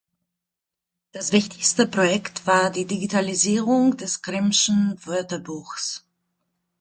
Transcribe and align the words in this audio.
Das 1.11 1.31
wichtigste 1.31 1.85
Projekt 1.85 2.47
war 2.47 2.71
die 2.71 2.85
Digitalisierung 2.87 3.97
des 3.97 4.23
Grimm’schen 4.23 4.97
Wörterbuchs. 5.05 6.07